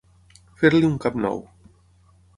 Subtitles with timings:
[0.61, 1.45] Fer-li un cap nou.